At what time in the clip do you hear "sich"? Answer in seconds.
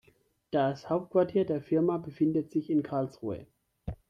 2.49-2.71